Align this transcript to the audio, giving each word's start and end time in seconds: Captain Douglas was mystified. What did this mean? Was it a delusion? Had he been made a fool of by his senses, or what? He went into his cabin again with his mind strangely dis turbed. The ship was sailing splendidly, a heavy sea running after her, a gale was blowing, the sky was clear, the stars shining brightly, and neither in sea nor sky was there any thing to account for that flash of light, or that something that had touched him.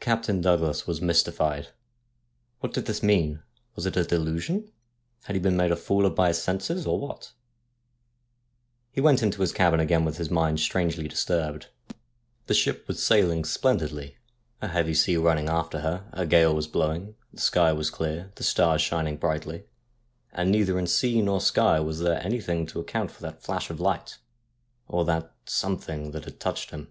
Captain 0.00 0.40
Douglas 0.40 0.86
was 0.86 1.02
mystified. 1.02 1.72
What 2.60 2.72
did 2.72 2.86
this 2.86 3.02
mean? 3.02 3.42
Was 3.76 3.84
it 3.84 3.98
a 3.98 4.02
delusion? 4.06 4.72
Had 5.24 5.36
he 5.36 5.40
been 5.40 5.58
made 5.58 5.70
a 5.70 5.76
fool 5.76 6.06
of 6.06 6.14
by 6.14 6.28
his 6.28 6.40
senses, 6.42 6.86
or 6.86 6.98
what? 6.98 7.32
He 8.92 9.02
went 9.02 9.22
into 9.22 9.42
his 9.42 9.52
cabin 9.52 9.78
again 9.78 10.06
with 10.06 10.16
his 10.16 10.30
mind 10.30 10.58
strangely 10.60 11.06
dis 11.06 11.26
turbed. 11.26 11.66
The 12.46 12.54
ship 12.54 12.88
was 12.88 13.02
sailing 13.02 13.44
splendidly, 13.44 14.16
a 14.62 14.68
heavy 14.68 14.94
sea 14.94 15.18
running 15.18 15.50
after 15.50 15.80
her, 15.80 16.08
a 16.14 16.24
gale 16.24 16.54
was 16.54 16.66
blowing, 16.66 17.14
the 17.30 17.40
sky 17.42 17.74
was 17.74 17.90
clear, 17.90 18.32
the 18.36 18.44
stars 18.44 18.80
shining 18.80 19.18
brightly, 19.18 19.64
and 20.32 20.50
neither 20.50 20.78
in 20.78 20.86
sea 20.86 21.20
nor 21.20 21.42
sky 21.42 21.78
was 21.78 22.00
there 22.00 22.24
any 22.24 22.40
thing 22.40 22.64
to 22.68 22.80
account 22.80 23.10
for 23.10 23.20
that 23.20 23.42
flash 23.42 23.68
of 23.68 23.80
light, 23.80 24.16
or 24.88 25.04
that 25.04 25.34
something 25.44 26.12
that 26.12 26.24
had 26.24 26.40
touched 26.40 26.70
him. 26.70 26.90